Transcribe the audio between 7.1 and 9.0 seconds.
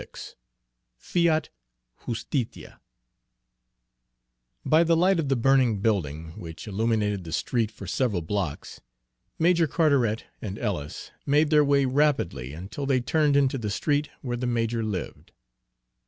the street for several blocks,